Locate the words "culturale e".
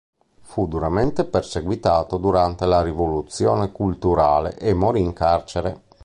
3.71-4.73